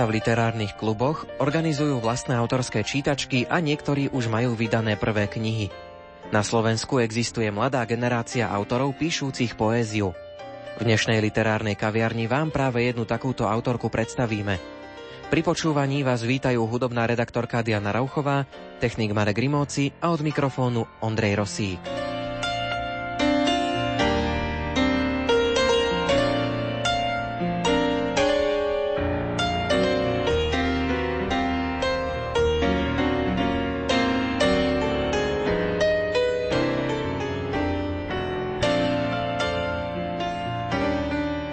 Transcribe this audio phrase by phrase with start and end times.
[0.00, 5.68] Sa v literárnych kluboch, organizujú vlastné autorské čítačky a niektorí už majú vydané prvé knihy.
[6.32, 10.16] Na Slovensku existuje mladá generácia autorov píšúcich poéziu.
[10.80, 14.56] V dnešnej literárnej kaviarni vám práve jednu takúto autorku predstavíme.
[15.28, 18.48] Pri počúvaní vás vítajú hudobná redaktorka Diana Rauchová,
[18.80, 21.99] technik Marek Rimóci a od mikrofónu Ondrej Rosík.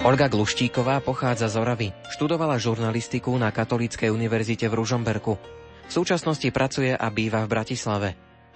[0.07, 1.87] Olga Gluštíková pochádza z Oravy.
[2.15, 5.35] Študovala žurnalistiku na Katolíckej univerzite v Ružomberku.
[5.83, 8.09] V súčasnosti pracuje a býva v Bratislave.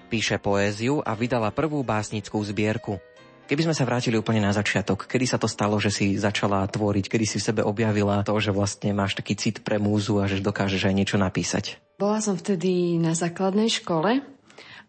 [0.08, 3.03] Píše poéziu a vydala prvú básnickú zbierku.
[3.52, 7.11] Keby sme sa vrátili úplne na začiatok, kedy sa to stalo, že si začala tvoriť,
[7.11, 10.39] kedy si v sebe objavila to, že vlastne máš taký cit pre múzu a že
[10.39, 11.75] dokážeš aj niečo napísať?
[11.99, 14.23] Bola som vtedy na základnej škole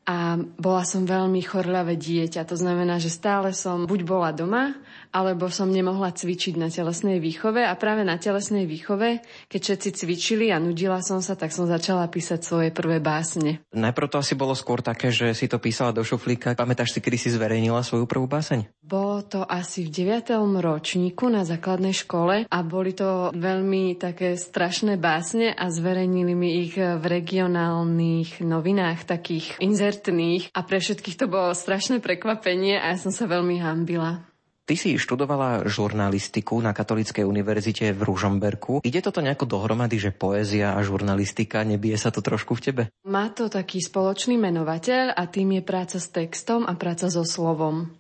[0.03, 2.47] a bola som veľmi chorľavé dieťa.
[2.47, 4.75] To znamená, že stále som buď bola doma,
[5.13, 10.47] alebo som nemohla cvičiť na telesnej výchove a práve na telesnej výchove, keď všetci cvičili
[10.49, 13.61] a nudila som sa, tak som začala písať svoje prvé básne.
[13.77, 16.57] Najprv to asi bolo skôr také, že si to písala do šuflíka.
[16.57, 18.73] Pamätáš si, kedy si zverejnila svoju prvú báseň?
[18.83, 20.33] Bolo to asi v 9.
[20.59, 26.75] ročníku na základnej škole a boli to veľmi také strašné básne a zverejnili mi ich
[26.81, 33.13] v regionálnych novinách, takých inzertných a pre všetkých to bolo strašné prekvapenie a ja som
[33.13, 34.32] sa veľmi hambila.
[34.63, 38.87] Ty si študovala žurnalistiku na Katolíckej univerzite v Ružomberku.
[38.87, 42.83] Ide toto nejako dohromady, že poézia a žurnalistika, nebije sa to trošku v tebe?
[43.03, 47.91] Má to taký spoločný menovateľ a tým je práca s textom a práca so slovom.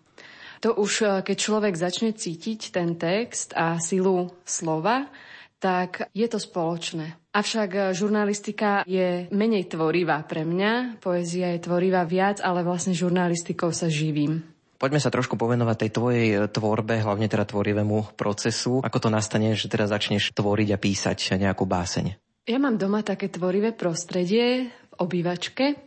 [0.62, 5.10] To už, eh, keď človek začne cítiť ten text a silu slova,
[5.58, 7.18] tak je to spoločné.
[7.34, 13.74] Avšak eh, žurnalistika je menej tvorivá pre mňa, poézia je tvorivá viac, ale vlastne žurnalistikou
[13.74, 14.51] sa živím.
[14.82, 18.82] Poďme sa trošku povenovať tej tvojej e, tvorbe, hlavne teda tvorivému procesu.
[18.82, 22.18] Ako to nastane, že teraz začneš tvoriť a písať nejakú báseň?
[22.50, 25.78] Ja mám doma také tvorivé prostredie v obývačke.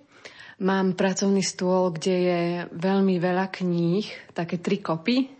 [0.63, 2.41] Mám pracovný stôl, kde je
[2.71, 5.34] veľmi veľa kníh, také tri kopy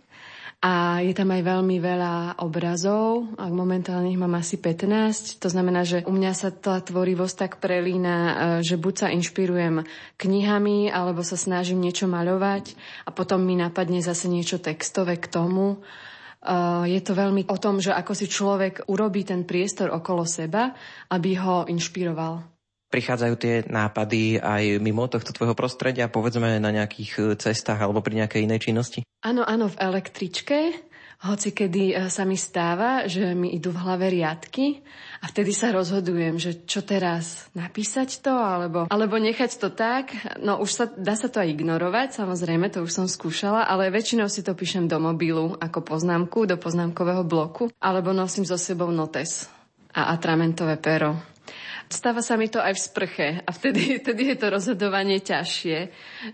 [0.66, 5.38] a je tam aj veľmi veľa obrazov, ak momentálne ich mám asi 15.
[5.38, 8.34] To znamená, že u mňa sa tá tvorivosť tak prelína, e,
[8.66, 9.86] že buď sa inšpirujem
[10.18, 12.74] knihami, alebo sa snažím niečo maľovať
[13.06, 15.78] a potom mi napadne zase niečo textové k tomu.
[16.42, 16.56] E,
[16.90, 20.74] je to veľmi o tom, že ako si človek urobí ten priestor okolo seba,
[21.14, 22.55] aby ho inšpiroval.
[22.86, 28.22] Prichádzajú tie nápady aj mimo tohto tvojho prostredia, povedzme na nejakých e, cestách alebo pri
[28.22, 29.00] nejakej inej činnosti?
[29.26, 30.86] Áno, áno, v električke.
[31.16, 34.84] Hoci kedy e, sa mi stáva, že mi idú v hlave riadky
[35.18, 40.12] a vtedy sa rozhodujem, že čo teraz, napísať to alebo, alebo nechať to tak.
[40.38, 44.28] No už sa, dá sa to aj ignorovať, samozrejme, to už som skúšala, ale väčšinou
[44.28, 49.48] si to píšem do mobilu ako poznámku, do poznámkového bloku, alebo nosím so sebou notes
[49.96, 51.35] a atramentové pero.
[51.86, 55.78] Stáva sa mi to aj v sprche a vtedy, vtedy je to rozhodovanie ťažšie,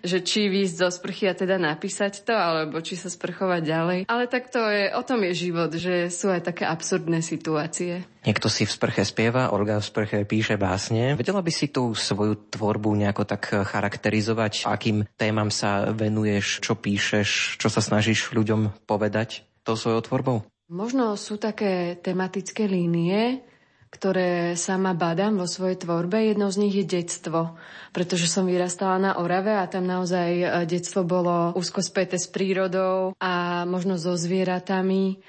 [0.01, 3.99] že či výjsť zo sprchy a teda napísať to, alebo či sa sprchovať ďalej.
[4.09, 8.05] Ale tak to je, o tom je život, že sú aj také absurdné situácie.
[8.23, 11.19] Niekto si v sprche spieva, Olga v sprche píše básne.
[11.19, 14.63] Vedela by si tú svoju tvorbu nejako tak charakterizovať?
[14.71, 20.39] Akým témam sa venuješ, čo píšeš, čo sa snažíš ľuďom povedať tou svojou tvorbou?
[20.73, 23.45] Možno sú také tematické línie,
[23.93, 26.17] ktoré sama badám vo svojej tvorbe.
[26.25, 27.61] Jednou z nich je detstvo,
[27.93, 33.13] pretože som vyrastala na Orave a tam naozaj e, detstvo bolo úzko späté s prírodou
[33.21, 35.21] a možno so zvieratami.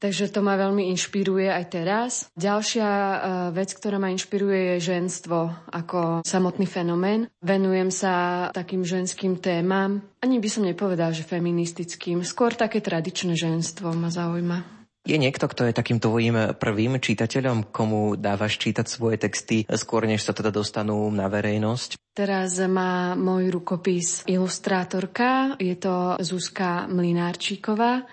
[0.00, 2.12] Takže to ma veľmi inšpiruje aj teraz.
[2.32, 3.16] Ďalšia e,
[3.52, 7.28] vec, ktorá ma inšpiruje, je ženstvo ako samotný fenomén.
[7.44, 10.00] Venujem sa takým ženským témam.
[10.24, 12.24] Ani by som nepovedal, že feministickým.
[12.24, 14.79] Skôr také tradičné ženstvo ma zaujíma.
[15.08, 20.28] Je niekto, kto je takým tvojim prvým čitateľom, komu dávaš čítať svoje texty skôr, než
[20.28, 21.96] sa teda dostanú na verejnosť?
[22.12, 28.04] Teraz má môj rukopis ilustrátorka, je to Zuzka Mlinárčíková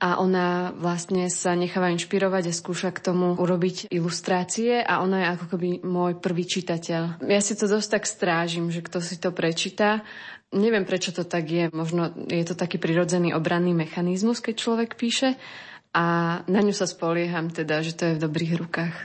[0.00, 5.26] a ona vlastne sa necháva inšpirovať a skúša k tomu urobiť ilustrácie a ona je
[5.36, 7.20] ako keby môj prvý čitateľ.
[7.28, 10.00] Ja si to dosť tak strážim, že kto si to prečíta.
[10.56, 11.68] Neviem, prečo to tak je.
[11.70, 15.36] Možno je to taký prirodzený obranný mechanizmus, keď človek píše,
[15.90, 16.04] a
[16.46, 18.96] na ňu sa spolieham teda, že to je v dobrých rukách.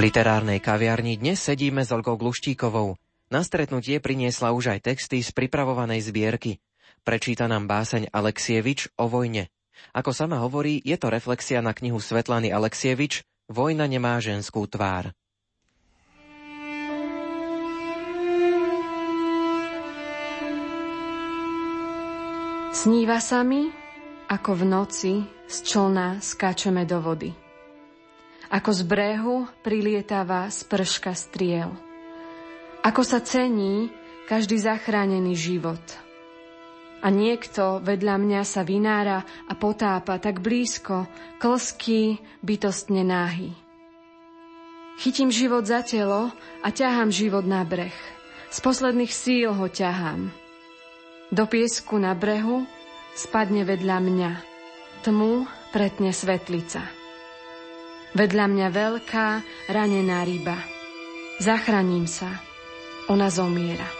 [0.00, 2.96] Literárnej kaviarni dnes sedíme s Olgou Gluštíkovou.
[3.28, 6.56] Na stretnutie priniesla už aj texty z pripravovanej zbierky.
[7.04, 9.52] Prečíta nám báseň Aleksievič o vojne.
[9.92, 15.10] Ako sama hovorí, je to reflexia na knihu Svetlany Aleksievič Vojna nemá ženskú tvár.
[22.70, 23.68] Sníva sa mi,
[24.30, 25.12] ako v noci
[25.50, 27.49] z člna skáčeme do vody.
[28.50, 31.70] Ako z brehu prilietáva sprška striel.
[32.82, 33.94] Ako sa cení
[34.26, 35.82] každý zachránený život.
[37.00, 41.06] A niekto vedľa mňa sa vynára a potápa tak blízko,
[41.38, 43.54] klský, bytostne náhy.
[45.00, 46.28] Chytím život za telo
[46.60, 47.94] a ťahám život na breh.
[48.50, 50.28] Z posledných síl ho ťahám.
[51.30, 52.66] Do piesku na brehu
[53.14, 54.32] spadne vedľa mňa.
[55.06, 56.99] Tmu pretne svetlica.
[58.10, 59.26] Vedľa mňa veľká,
[59.70, 60.58] ranená ryba.
[61.38, 62.42] Zachraním sa.
[63.06, 63.99] Ona zomiera.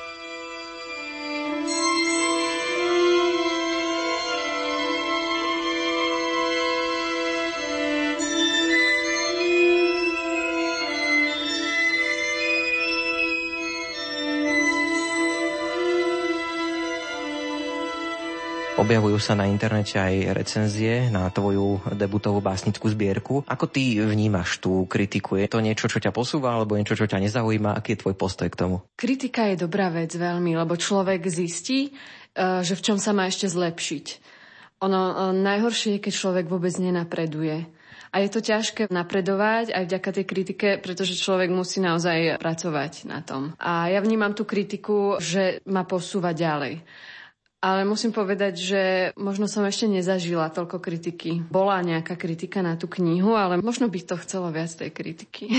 [18.90, 23.46] Objavujú sa na internete aj recenzie na tvoju debutovú básnickú zbierku.
[23.46, 25.38] Ako ty vnímaš tú kritiku?
[25.38, 27.78] Je to niečo, čo ťa posúva, alebo niečo, čo ťa nezaujíma?
[27.78, 28.82] Aký je tvoj postoj k tomu?
[28.98, 31.94] Kritika je dobrá vec veľmi, lebo človek zistí,
[32.34, 34.06] e, že v čom sa má ešte zlepšiť.
[34.82, 37.70] Ono e, najhoršie je, keď človek vôbec nenapreduje.
[38.10, 43.22] A je to ťažké napredovať aj vďaka tej kritike, pretože človek musí naozaj pracovať na
[43.22, 43.54] tom.
[43.62, 46.82] A ja vnímam tú kritiku, že ma posúva ďalej.
[47.60, 48.82] Ale musím povedať, že
[49.20, 51.44] možno som ešte nezažila toľko kritiky.
[51.52, 55.52] Bola nejaká kritika na tú knihu, ale možno by to chcelo viac tej kritiky.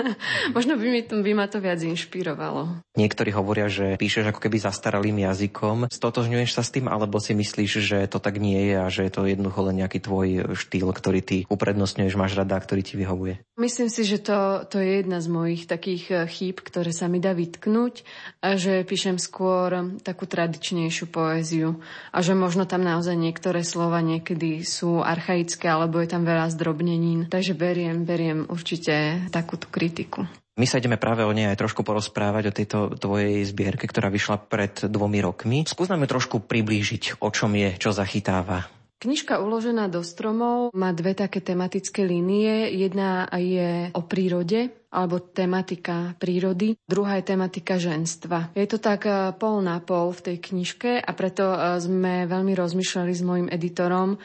[0.56, 2.84] možno by, mi to, by ma to viac inšpirovalo.
[3.00, 5.88] Niektorí hovoria, že píšeš ako keby zastaralým jazykom.
[5.88, 9.12] Stotožňuješ sa s tým, alebo si myslíš, že to tak nie je a že je
[9.16, 10.28] to jednoducho len nejaký tvoj
[10.60, 13.40] štýl, ktorý ty uprednostňuješ, máš rada, ktorý ti vyhovuje?
[13.56, 17.16] Myslím si, že to, to je jedna z mojich takých eh, chýb, ktoré sa mi
[17.16, 18.04] dá vytknúť
[18.44, 21.78] a že píšem skôr takú tradičnejšiu poéziu poéziu
[22.10, 27.30] a že možno tam naozaj niektoré slova niekedy sú archaické alebo je tam veľa zdrobnenín.
[27.30, 30.26] Takže beriem, beriem určite takúto kritiku.
[30.58, 34.42] My sa ideme práve o nej aj trošku porozprávať, o tejto tvojej zbierke, ktorá vyšla
[34.50, 35.68] pred dvomi rokmi.
[35.68, 38.64] Skús nám trošku priblížiť, o čom je, čo zachytáva.
[38.96, 42.72] Knižka uložená do stromov má dve také tematické línie.
[42.72, 48.56] Jedna je o prírode, alebo tematika prírody, druhá je tematika ženstva.
[48.56, 52.56] Je to tak e, pol na pol v tej knižke a preto e, sme veľmi
[52.56, 54.18] rozmýšľali s mojim editorom e,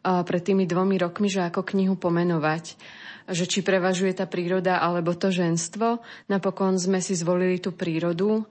[0.00, 2.80] pred tými dvomi rokmi, že ako knihu pomenovať
[3.24, 6.04] že či prevažuje tá príroda alebo to ženstvo.
[6.28, 8.44] Napokon sme si zvolili tú prírodu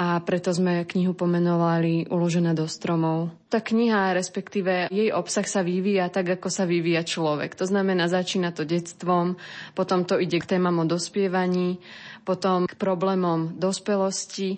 [0.00, 3.36] a preto sme knihu pomenovali Uložená do stromov.
[3.52, 7.52] Tá kniha, respektíve jej obsah sa vyvíja tak, ako sa vyvíja človek.
[7.60, 9.36] To znamená, začína to detstvom,
[9.76, 11.84] potom to ide k témam o dospievaní,
[12.24, 14.56] potom k problémom dospelosti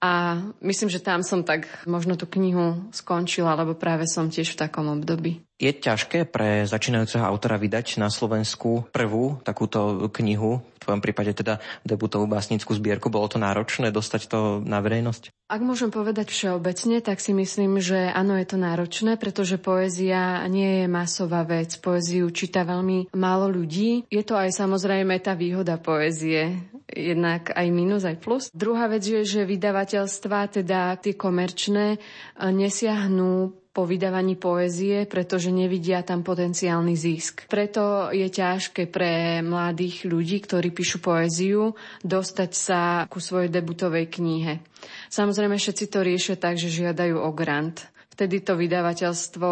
[0.00, 4.60] a myslím, že tam som tak možno tú knihu skončila, lebo práve som tiež v
[4.64, 5.44] takom období.
[5.60, 11.62] Je ťažké pre začínajúceho autora vydať na Slovensku prvú takúto knihu, v tvojom prípade teda
[11.86, 13.14] debutovú básnickú zbierku.
[13.14, 15.30] Bolo to náročné dostať to na verejnosť?
[15.46, 20.82] Ak môžem povedať všeobecne, tak si myslím, že áno, je to náročné, pretože poézia nie
[20.82, 21.78] je masová vec.
[21.78, 24.06] Poéziu číta veľmi málo ľudí.
[24.10, 26.58] Je to aj samozrejme tá výhoda poézie
[26.90, 28.50] jednak aj minus, aj plus.
[28.50, 32.02] Druhá vec je, že vydavateľstva, teda tie komerčné,
[32.34, 37.46] nesiahnú po vydávaní poézie, pretože nevidia tam potenciálny zisk.
[37.46, 44.58] Preto je ťažké pre mladých ľudí, ktorí píšu poéziu, dostať sa ku svojej debutovej knihe.
[45.06, 47.86] Samozrejme, všetci to riešia tak, že žiadajú o grant.
[48.10, 49.48] Vtedy to vydavateľstvo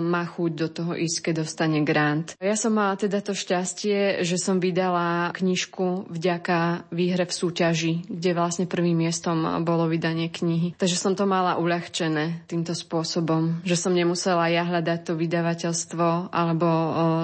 [0.00, 2.32] má chuť do toho ísť, keď dostane grant.
[2.40, 8.32] Ja som mala teda to šťastie, že som vydala knižku vďaka výhre v súťaži, kde
[8.32, 10.72] vlastne prvým miestom bolo vydanie knihy.
[10.80, 16.68] Takže som to mala uľahčené týmto spôsobom, že som nemusela ja hľadať to vydavateľstvo alebo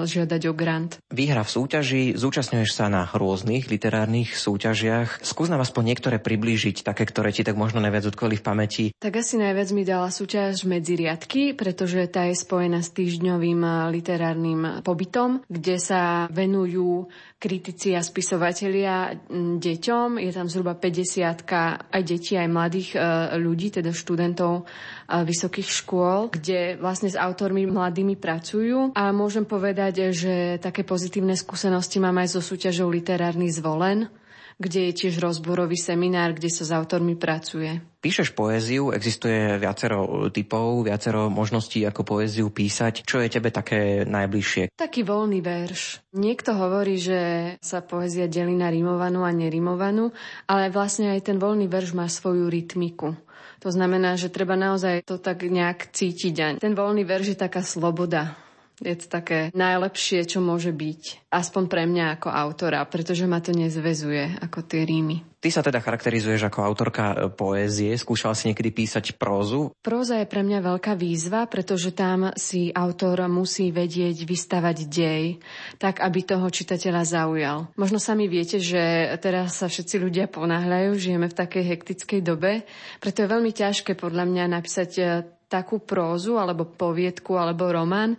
[0.05, 1.01] žiadať o grant.
[1.09, 5.25] Výhra v súťaži, zúčastňuješ sa na rôznych literárnych súťažiach.
[5.25, 8.85] Skús nám aspoň niektoré priblížiť, také, ktoré ti tak možno najviac utkveli v pamäti.
[9.01, 13.61] Tak asi najviac mi dala súťaž medzi riadky, pretože tá je spojená s týždňovým
[13.93, 17.07] literárnym pobytom, kde sa venujú
[17.39, 19.15] kritici a spisovatelia
[19.61, 20.19] deťom.
[20.19, 21.47] Je tam zhruba 50
[21.87, 22.99] aj detí, aj mladých e,
[23.39, 24.67] ľudí, teda študentov
[25.09, 28.93] vysokých škôl, kde vlastne s autormi mladými pracujú.
[28.93, 34.11] A môžem povedať, že také pozitívne skúsenosti mám aj so súťažou Literárny zvolen,
[34.59, 37.79] kde je tiež rozborový seminár, kde sa s autormi pracuje.
[38.03, 43.07] Píšeš poéziu, existuje viacero typov, viacero možností, ako poéziu písať.
[43.07, 44.75] Čo je tebe také najbližšie?
[44.75, 46.03] Taký voľný verš.
[46.11, 47.19] Niekto hovorí, že
[47.63, 50.11] sa poézia delí na rimovanú a nerimovanú,
[50.43, 53.15] ale vlastne aj ten voľný verš má svoju rytmiku.
[53.63, 56.59] To znamená, že treba naozaj to tak nejak cítiť.
[56.59, 58.35] Ten voľný verš je taká sloboda
[58.79, 61.29] je to také najlepšie, čo môže byť.
[61.29, 65.29] Aspoň pre mňa ako autora, pretože ma to nezvezuje ako tie rímy.
[65.39, 67.95] Ty sa teda charakterizuješ ako autorka e, poézie.
[67.95, 69.71] Skúšala si niekedy písať prózu?
[69.79, 75.39] Próza je pre mňa veľká výzva, pretože tam si autor musí vedieť vystavať dej,
[75.79, 77.71] tak aby toho čitateľa zaujal.
[77.79, 82.67] Možno sami viete, že teraz sa všetci ľudia ponáhľajú, žijeme v takej hektickej dobe,
[82.99, 85.03] preto je veľmi ťažké podľa mňa napísať e,
[85.49, 88.13] takú prózu alebo poviedku alebo román,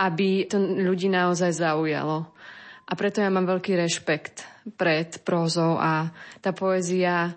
[0.00, 2.32] aby to ľudí naozaj zaujalo.
[2.90, 4.42] A preto ja mám veľký rešpekt
[4.74, 6.10] pred prózou a
[6.42, 7.36] tá poézia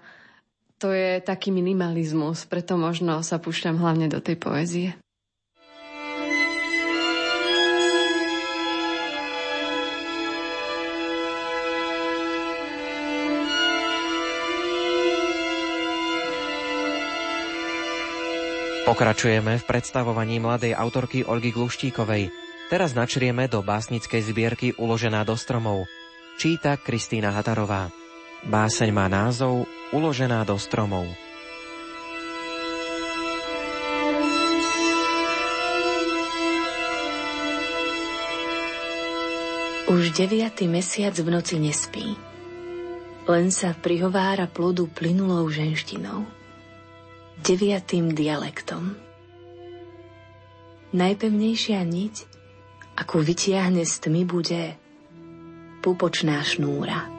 [0.82, 4.90] to je taký minimalizmus, preto možno sa púšťam hlavne do tej poézie.
[18.94, 22.30] Pokračujeme v predstavovaní mladej autorky Olgy Gluštíkovej.
[22.70, 25.90] Teraz načrieme do básnickej zbierky Uložená do stromov.
[26.38, 27.90] Číta Kristýna Hatarová.
[28.46, 31.10] Báseň má názov Uložená do stromov.
[39.90, 42.14] Už deviatý mesiac v noci nespí.
[43.26, 46.43] Len sa prihovára plodu plynulou ženštinou.
[47.42, 48.94] Deviatým dialektom.
[50.94, 52.16] Najpevnejšia niť
[52.94, 54.78] ako vytiahne z tmy bude
[55.82, 57.13] pupočná šnúra.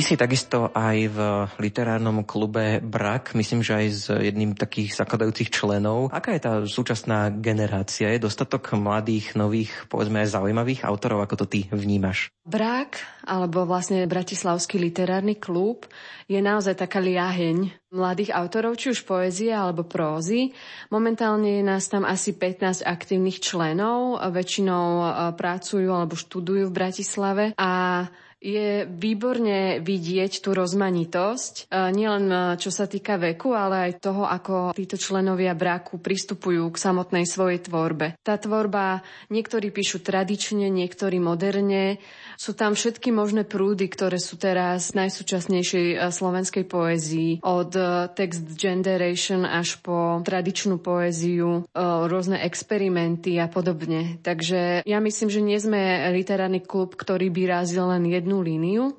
[0.00, 1.18] Ty si takisto aj v
[1.60, 6.08] literárnom klube Brak, myslím, že aj s jedným takých zakladajúcich členov.
[6.08, 8.08] Aká je tá súčasná generácia?
[8.08, 12.32] Je dostatok mladých, nových, povedzme aj zaujímavých autorov, ako to ty vnímaš?
[12.48, 12.96] Brak,
[13.28, 15.84] alebo vlastne Bratislavský literárny klub,
[16.32, 20.56] je naozaj taká liaheň mladých autorov, či už poézie alebo prózy.
[20.88, 27.44] Momentálne je nás tam asi 15 aktívnych členov, väčšinou e, pracujú alebo študujú v Bratislave
[27.60, 28.08] a
[28.40, 34.24] je výborne vidieť tú rozmanitosť, e, nielen e, čo sa týka veku, ale aj toho,
[34.24, 38.16] ako títo členovia braku pristupujú k samotnej svojej tvorbe.
[38.24, 42.00] Tá tvorba, niektorí píšu tradične, niektorí moderne,
[42.40, 47.44] sú tam všetky možné prúdy, ktoré sú teraz najsúčasnejšej e, slovenskej poézii.
[47.44, 47.76] Od
[48.16, 54.16] text generation až po tradičnú poéziu, rôzne experimenty a podobne.
[54.24, 58.94] Takže ja myslím, že nie sme literárny klub, ktorý by razil len jednu jednu líniu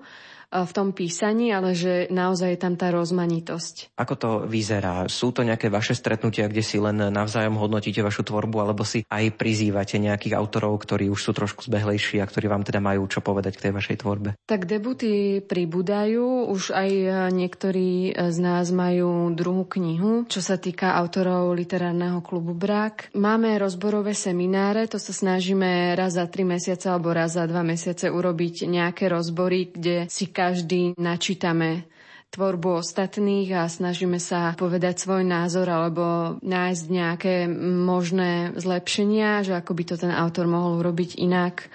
[0.52, 3.96] v tom písaní, ale že naozaj je tam tá rozmanitosť.
[3.96, 5.08] Ako to vyzerá?
[5.08, 9.40] Sú to nejaké vaše stretnutia, kde si len navzájom hodnotíte vašu tvorbu, alebo si aj
[9.40, 13.56] prizývate nejakých autorov, ktorí už sú trošku zbehlejší a ktorí vám teda majú čo povedať
[13.56, 14.30] k tej vašej tvorbe?
[14.44, 16.90] Tak debuty pribúdajú, už aj
[17.32, 23.16] niektorí z nás majú druhú knihu, čo sa týka autorov literárneho klubu Brak.
[23.16, 28.12] Máme rozborové semináre, to sa snažíme raz za tri mesiace alebo raz za dva mesiace
[28.12, 31.86] urobiť nejaké rozbory, kde si každý načítame
[32.34, 39.72] tvorbu ostatných a snažíme sa povedať svoj názor alebo nájsť nejaké možné zlepšenia, že ako
[39.78, 41.68] by to ten autor mohol urobiť inak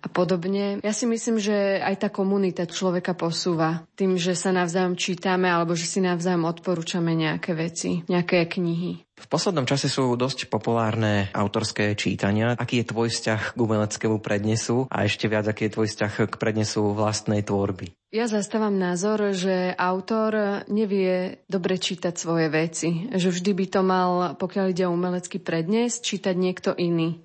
[0.00, 0.80] a podobne.
[0.80, 5.76] Ja si myslím, že aj tá komunita človeka posúva tým, že sa navzájom čítame alebo
[5.76, 9.09] že si navzájom odporúčame nejaké veci, nejaké knihy.
[9.20, 12.56] V poslednom čase sú dosť populárne autorské čítania.
[12.56, 16.34] Aký je tvoj vzťah k umeleckému prednesu a ešte viac, aký je tvoj vzťah k
[16.40, 17.92] prednesu vlastnej tvorby?
[18.10, 23.06] Ja zastávam názor, že autor nevie dobre čítať svoje veci.
[23.12, 27.22] Že vždy by to mal, pokiaľ ide o umelecký prednes, čítať niekto iný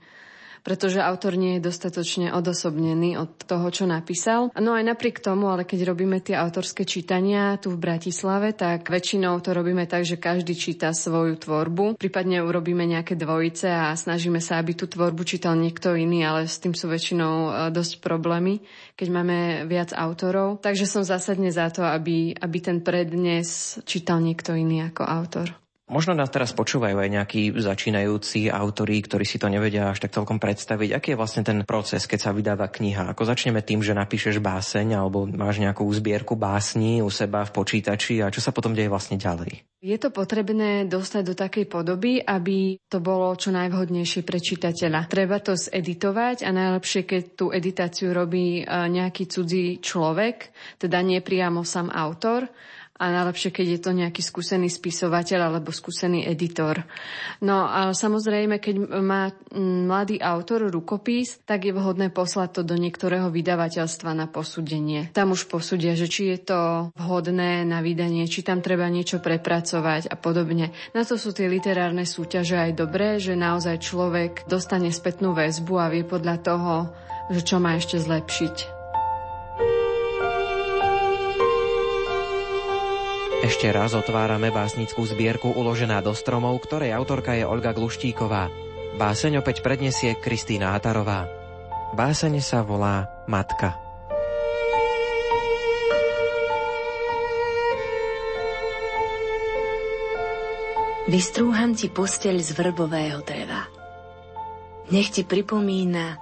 [0.66, 4.50] pretože autor nie je dostatočne odosobnený od toho, čo napísal.
[4.58, 9.38] No aj napriek tomu, ale keď robíme tie autorské čítania tu v Bratislave, tak väčšinou
[9.46, 14.58] to robíme tak, že každý číta svoju tvorbu, prípadne urobíme nejaké dvojice a snažíme sa,
[14.58, 18.66] aby tú tvorbu čítal niekto iný, ale s tým sú väčšinou e, dosť problémy,
[18.98, 19.38] keď máme
[19.70, 20.66] viac autorov.
[20.66, 25.65] Takže som zásadne za to, aby, aby ten prednes čítal niekto iný ako autor.
[25.86, 30.42] Možno nás teraz počúvajú aj nejakí začínajúci autori, ktorí si to nevedia až tak celkom
[30.42, 30.98] predstaviť.
[30.98, 33.14] Aký je vlastne ten proces, keď sa vydáva kniha?
[33.14, 38.26] Ako začneme tým, že napíšeš báseň alebo máš nejakú zbierku básní u seba v počítači
[38.26, 39.62] a čo sa potom deje vlastne ďalej?
[39.86, 45.06] Je to potrebné dostať do takej podoby, aby to bolo čo najvhodnejšie pre čitateľa.
[45.06, 50.50] Treba to zeditovať a najlepšie, keď tú editáciu robí e, nejaký cudzí človek,
[50.82, 52.50] teda nie priamo sám autor,
[52.96, 56.88] a najlepšie, keď je to nejaký skúsený spisovateľ alebo skúsený editor.
[57.44, 63.28] No a samozrejme, keď má mladý autor rukopis, tak je vhodné poslať to do niektorého
[63.28, 65.12] vydavateľstva na posúdenie.
[65.12, 66.60] Tam už posúdia, že či je to
[66.96, 70.72] vhodné na vydanie, či tam treba niečo prepracovať a podobne.
[70.96, 75.92] Na to sú tie literárne súťaže aj dobré, že naozaj človek dostane spätnú väzbu a
[75.92, 76.74] vie podľa toho,
[77.28, 78.75] že čo má ešte zlepšiť.
[83.44, 88.48] Ešte raz otvárame básnickú zbierku uložená do stromov, ktorej autorka je Olga Gluštíková.
[88.96, 91.28] Báseň opäť predniesie Kristýna Hatarová.
[91.98, 93.76] Báseň sa volá Matka.
[101.12, 103.68] Vystrúham ti posteľ z vrbového dreva.
[104.90, 106.18] Nech ti pripomína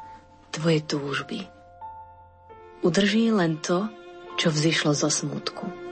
[0.52, 1.40] tvoje túžby.
[2.84, 3.88] Udrží len to,
[4.36, 5.83] čo vzýšlo zo smutku.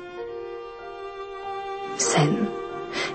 [2.02, 2.50] Sen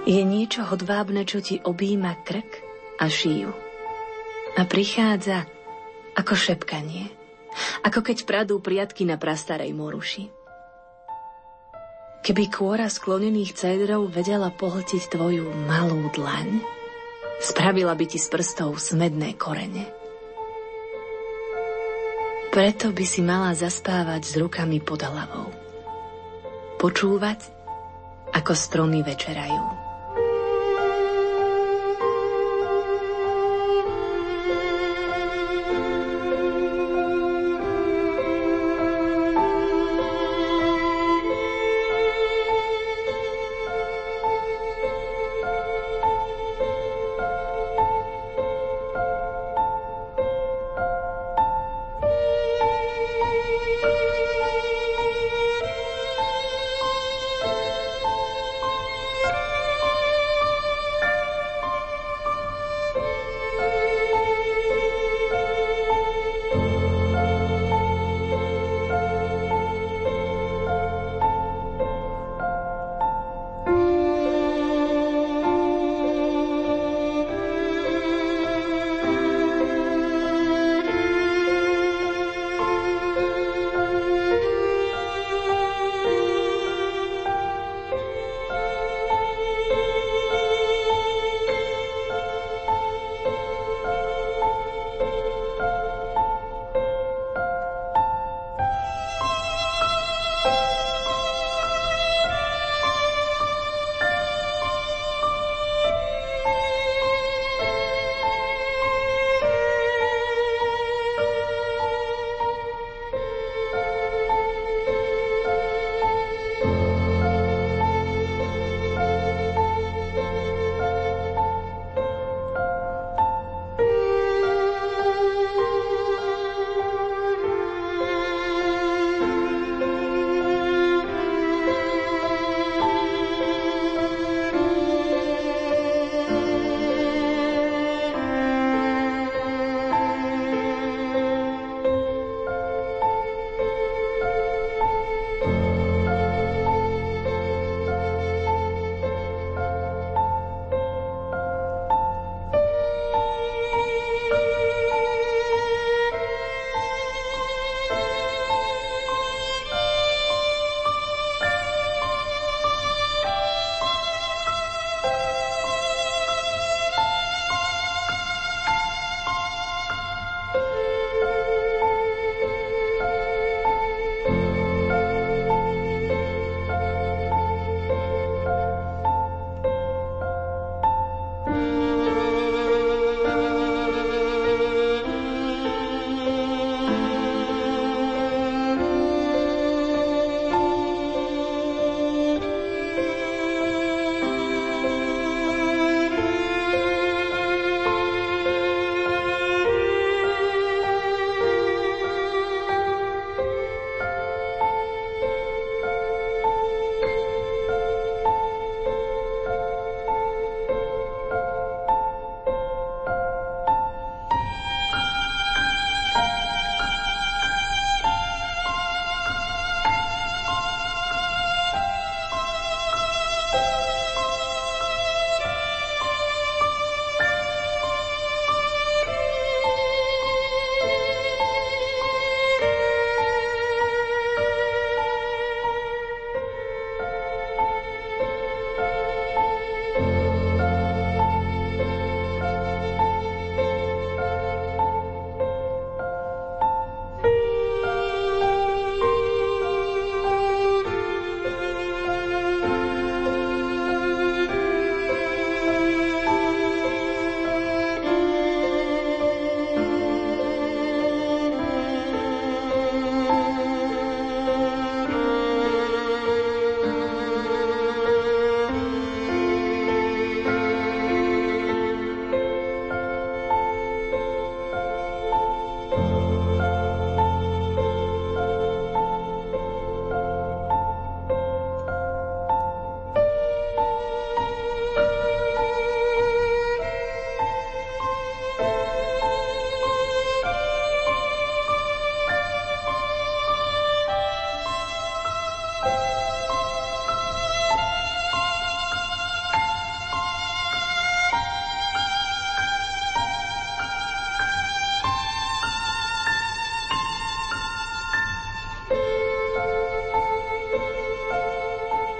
[0.06, 2.62] je niečo hodvábne, čo ti objíma krk
[3.02, 3.50] a šíju.
[4.54, 5.42] A prichádza
[6.14, 7.10] ako šepkanie,
[7.82, 10.30] ako keď pradú priatky na prastarej moruši.
[12.22, 16.62] Keby kôra sklonených cédrov vedela pohltiť tvoju malú dlaň,
[17.42, 19.90] spravila by ti z prstov smedné korene.
[22.54, 25.50] Preto by si mala zaspávať s rukami pod hlavou.
[26.78, 27.55] Počúvať
[28.36, 29.85] ako stromy večerajú.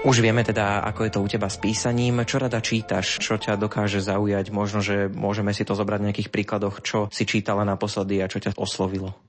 [0.07, 2.23] Už vieme teda, ako je to u teba s písaním.
[2.23, 3.19] Čo rada čítaš?
[3.19, 4.55] Čo ťa dokáže zaujať?
[4.55, 8.39] Možno, že môžeme si to zobrať v nejakých príkladoch, čo si čítala naposledy a čo
[8.39, 9.26] ťa oslovilo.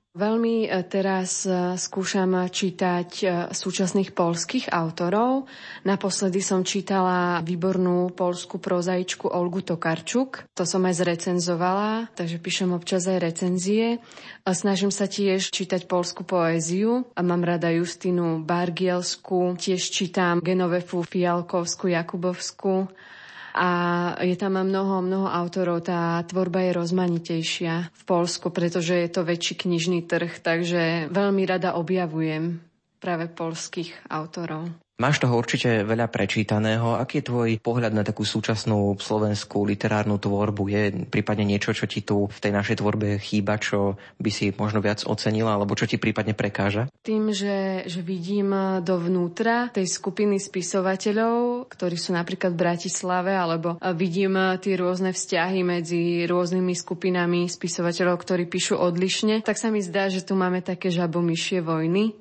[0.49, 5.45] Veľmi e, teraz e, skúšam čítať e, súčasných polských autorov.
[5.85, 10.49] Naposledy som čítala výbornú polskú prozaičku Olgu Tokarčuk.
[10.57, 14.01] To som aj zrecenzovala, takže píšem občas aj recenzie.
[14.41, 17.05] Snažím sa tiež čítať polskú poéziu.
[17.13, 22.89] Mám rada Justinu Bargielsku, tiež čítam Genovefu Fialkovsku, Jakubovsku
[23.53, 23.69] a
[24.21, 25.85] je tam mnoho, mnoho autorov.
[25.85, 31.77] Tá tvorba je rozmanitejšia v Polsku, pretože je to väčší knižný trh, takže veľmi rada
[31.77, 32.59] objavujem
[32.99, 34.88] práve polských autorov.
[34.99, 36.99] Máš toho určite veľa prečítaného.
[36.99, 40.67] Aký je tvoj pohľad na takú súčasnú slovenskú literárnu tvorbu?
[40.67, 44.83] Je prípadne niečo, čo ti tu v tej našej tvorbe chýba, čo by si možno
[44.83, 46.91] viac ocenila, alebo čo ti prípadne prekáža?
[46.99, 48.51] Tým, že, že vidím
[48.83, 56.27] dovnútra tej skupiny spisovateľov, ktorí sú napríklad v Bratislave, alebo vidím tie rôzne vzťahy medzi
[56.27, 61.63] rôznymi skupinami spisovateľov, ktorí píšu odlišne, tak sa mi zdá, že tu máme také žabomyšie
[61.63, 62.19] vojny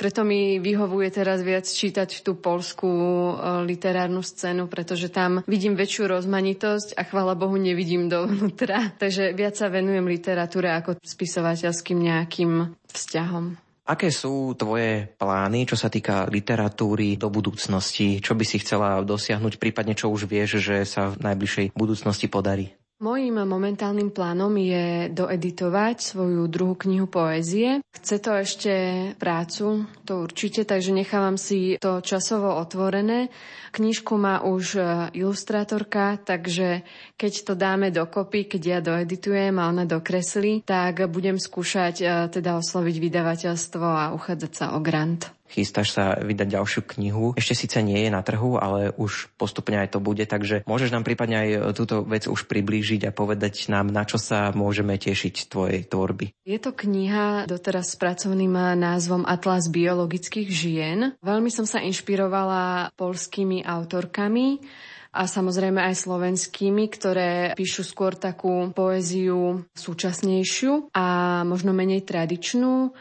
[0.00, 3.32] preto mi vyhovuje teraz viac čítať tú polskú e,
[3.68, 8.88] literárnu scénu, pretože tam vidím väčšiu rozmanitosť a chvála Bohu nevidím dovnútra.
[9.02, 13.60] Takže viac sa venujem literatúre ako spisovateľským nejakým vzťahom.
[13.90, 18.24] Aké sú tvoje plány, čo sa týka literatúry do budúcnosti?
[18.24, 22.79] Čo by si chcela dosiahnuť, prípadne čo už vieš, že sa v najbližšej budúcnosti podarí?
[23.00, 27.80] Mojím momentálnym plánom je doeditovať svoju druhú knihu poézie.
[27.96, 28.72] Chce to ešte
[29.16, 33.32] prácu, to určite, takže nechávam si to časovo otvorené.
[33.72, 34.80] Knižku má už e,
[35.16, 36.84] ilustrátorka, takže
[37.16, 42.60] keď to dáme dokopy, keď ja doeditujem a ona dokreslí, tak budem skúšať e, teda
[42.60, 47.34] osloviť vydavateľstvo a uchádzať sa o grant chystáš sa vydať ďalšiu knihu.
[47.34, 51.02] Ešte síce nie je na trhu, ale už postupne aj to bude, takže môžeš nám
[51.02, 55.46] prípadne aj túto vec už priblížiť a povedať nám, na čo sa môžeme tešiť z
[55.50, 56.32] tvojej tvorby.
[56.46, 60.98] Je to kniha doteraz s pracovným názvom Atlas biologických žien.
[61.20, 64.62] Veľmi som sa inšpirovala polskými autorkami,
[65.10, 72.94] a samozrejme aj slovenskými, ktoré píšu skôr takú poéziu súčasnejšiu a možno menej tradičnú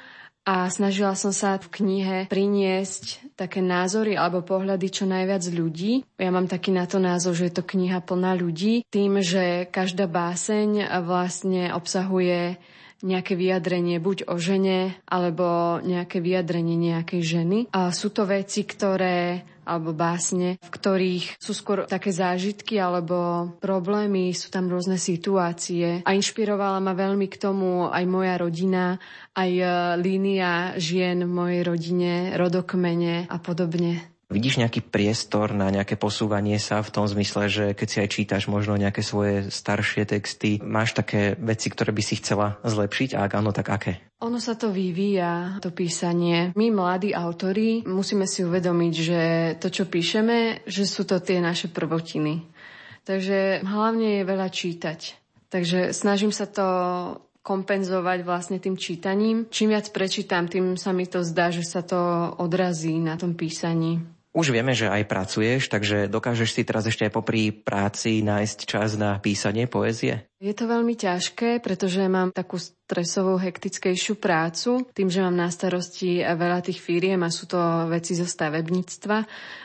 [0.47, 6.01] a snažila som sa v knihe priniesť také názory alebo pohľady čo najviac ľudí.
[6.17, 10.09] Ja mám taký na to názor, že je to kniha plná ľudí, tým, že každá
[10.09, 12.57] báseň vlastne obsahuje
[12.99, 17.57] nejaké vyjadrenie buď o žene, alebo nejaké vyjadrenie nejakej ženy.
[17.71, 24.33] A sú to veci, ktoré alebo básne, v ktorých sú skôr také zážitky alebo problémy,
[24.33, 26.01] sú tam rôzne situácie.
[26.01, 28.97] A inšpirovala ma veľmi k tomu aj moja rodina,
[29.37, 29.65] aj e,
[30.01, 34.18] línia žien v mojej rodine, rodokmene a podobne.
[34.29, 38.43] Vidíš nejaký priestor na nejaké posúvanie sa v tom zmysle, že keď si aj čítaš
[38.45, 43.31] možno nejaké svoje staršie texty, máš také veci, ktoré by si chcela zlepšiť a ak
[43.33, 43.93] áno, tak aké?
[44.21, 46.53] Ono sa to vyvíja, to písanie.
[46.53, 49.21] My, mladí autori, musíme si uvedomiť, že
[49.57, 52.45] to, čo píšeme, že sú to tie naše prvotiny.
[53.09, 54.99] Takže hlavne je veľa čítať.
[55.49, 56.67] Takže snažím sa to
[57.41, 59.49] kompenzovať vlastne tým čítaním.
[59.49, 61.97] Čím viac prečítam, tým sa mi to zdá, že sa to
[62.37, 64.18] odrazí na tom písaní.
[64.39, 68.95] Už vieme, že aj pracuješ, takže dokážeš si teraz ešte aj popri práci nájsť čas
[68.95, 70.28] na písanie poézie?
[70.39, 76.23] Je to veľmi ťažké, pretože mám takú stresovú, hektickejšiu prácu, tým, že mám na starosti
[76.23, 77.59] veľa tých firiem a sú to
[77.91, 79.17] veci zo stavebníctva,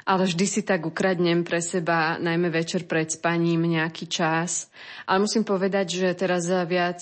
[0.03, 4.67] ale vždy si tak ukradnem pre seba, najmä večer pred spaním, nejaký čas.
[5.07, 6.99] Ale musím povedať, že teraz viac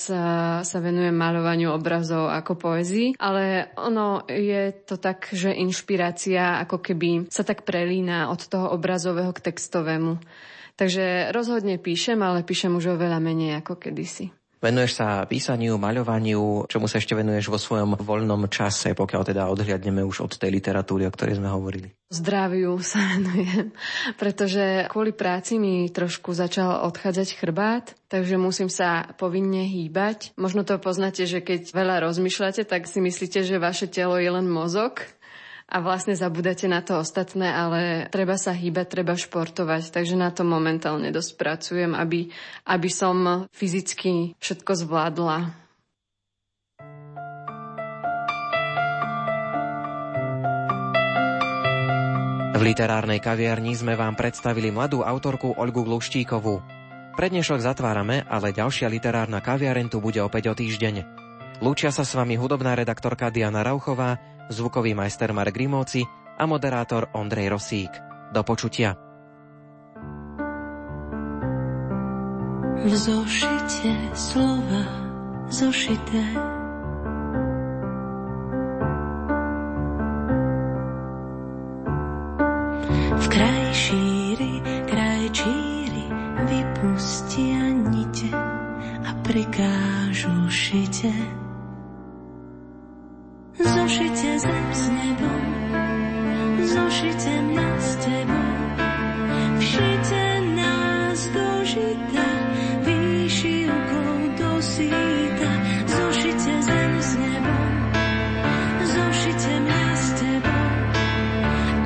[0.61, 7.33] sa venujem maľovaniu obrazov ako poezii, ale ono je to tak, že inšpirácia ako keby
[7.33, 10.21] sa tak prelína od toho obrazového k textovému.
[10.77, 14.33] Takže rozhodne píšem, ale píšem už oveľa menej ako kedysi.
[14.63, 20.07] Venuješ sa písaniu, maľovaniu, čomu sa ešte venuješ vo svojom voľnom čase, pokiaľ teda odhliadneme
[20.07, 21.91] už od tej literatúry, o ktorej sme hovorili?
[22.15, 23.75] Zdraviu sa venujem,
[24.15, 30.31] pretože kvôli práci mi trošku začal odchádzať chrbát, takže musím sa povinne hýbať.
[30.39, 34.47] Možno to poznáte, že keď veľa rozmýšľate, tak si myslíte, že vaše telo je len
[34.47, 35.03] mozog,
[35.73, 37.81] a vlastne zabudáte na to ostatné, ale
[38.13, 42.29] treba sa hýbať, treba športovať, takže na to momentálne dosť pracujem, aby,
[42.69, 45.39] aby som fyzicky všetko zvládla.
[52.53, 56.63] V literárnej kaviarni sme vám predstavili mladú autorku Olgu Gluštíkovú.
[57.17, 61.23] Prednešok zatvárame, ale ďalšia literárna kaviareň tu bude opäť o týždeň.
[61.59, 64.19] Lúčia sa s vami hudobná redaktorka Diana Rauchová,
[64.51, 66.03] zvukový majster Marek Grimovci
[66.39, 67.93] a moderátor Ondrej Rosík.
[68.33, 68.97] Do počutia.
[72.83, 75.03] V zošite slova
[75.53, 76.25] zošité
[83.23, 84.53] V kraji šíri,
[84.91, 86.05] kraj číri
[86.49, 88.35] vypustia nite
[89.07, 91.42] a prikážu šite.
[93.93, 95.45] Zošite zem s nebom,
[96.65, 98.57] zošite mňa s tebou,
[99.61, 100.25] všite
[100.57, 102.29] nás do žita,
[102.89, 105.51] výšivkou do síta.
[105.93, 107.73] Zošite zem s nebom,
[108.97, 110.69] zošite mňa s tebou,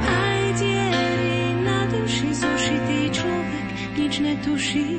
[0.07, 2.29] aj diery na duši.
[2.31, 4.91] Zošitý človek nič netuší.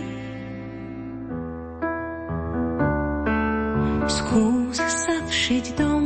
[4.11, 5.96] Skús sa všiť do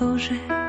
[0.00, 0.59] kože.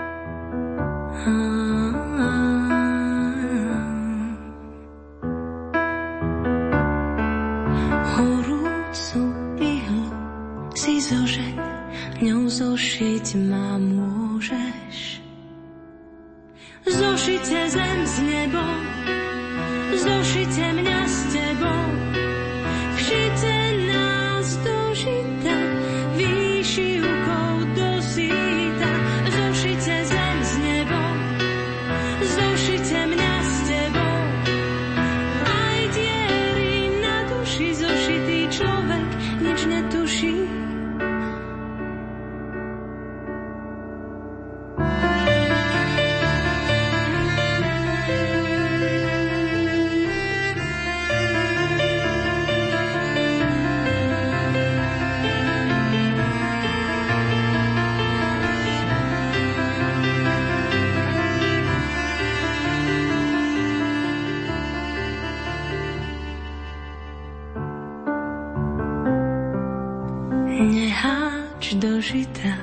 [72.12, 72.56] Žita,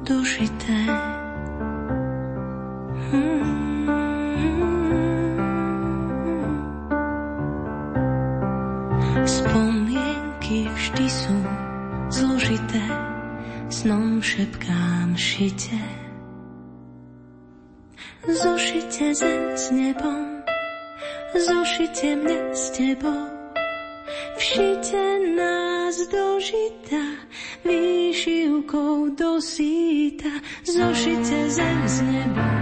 [0.00, 0.80] dušité.
[9.28, 11.36] Spomienky vždy sú
[12.08, 12.80] zložité,
[13.68, 15.84] snom šepkám šite.
[18.24, 20.40] Zošite zem s nebom,
[21.36, 23.28] zošite mňa s tebou.
[24.40, 25.02] Všite
[25.36, 26.40] nás do
[28.78, 30.28] výšivkou do síta.
[30.64, 32.57] Zošite zem s nebom,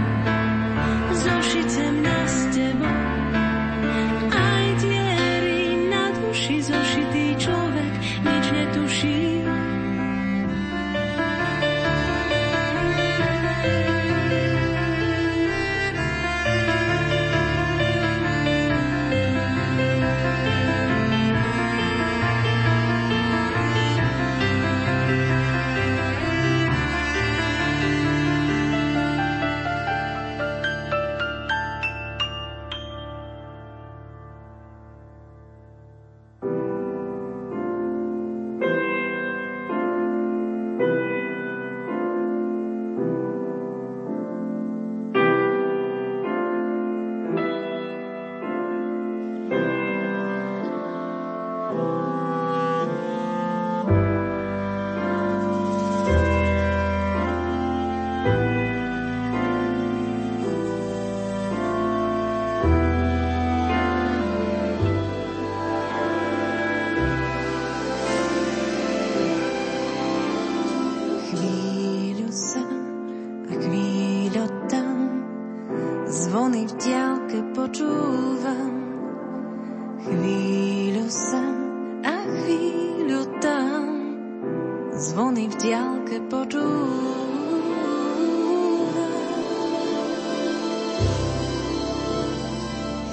[85.17, 87.25] zvony v diálke počúvam.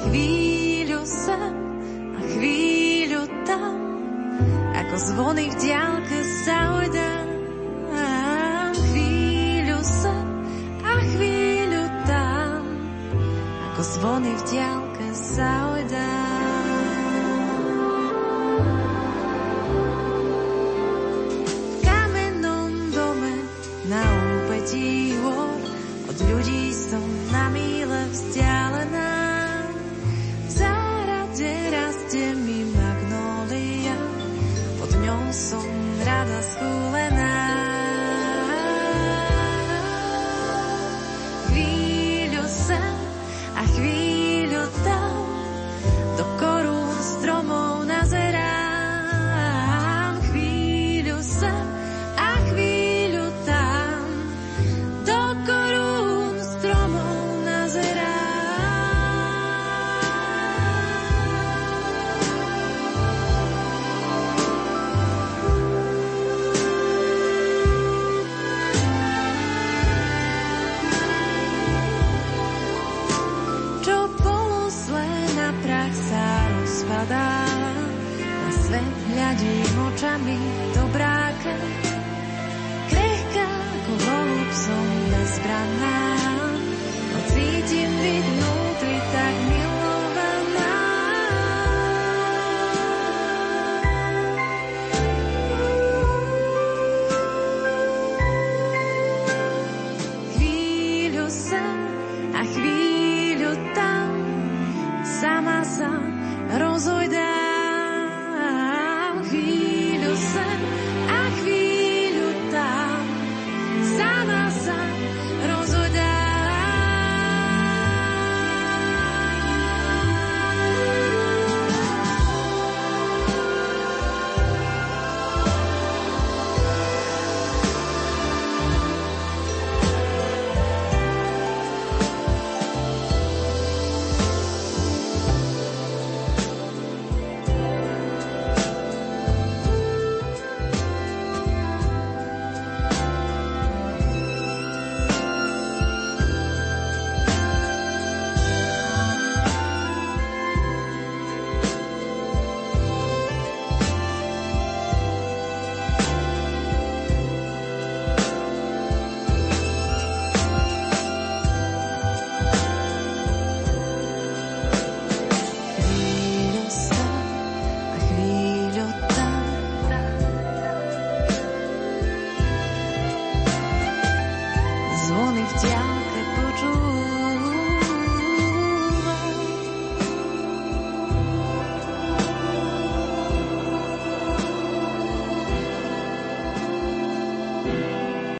[0.04, 1.54] Chvíľu sem
[2.12, 3.76] a chvíľu tam,
[4.84, 7.26] ako zvony v diálke sa ujdem.
[8.84, 10.26] Chvíľu sem
[10.84, 12.60] a chvíľu tam,
[13.72, 16.23] ako zvony v diálke sa ujdem.
[24.74, 25.54] Úpetí hôr
[26.10, 28.83] od ľudí som na míle vzdialená.